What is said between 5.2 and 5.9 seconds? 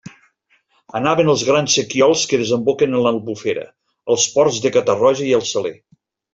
i el Saler.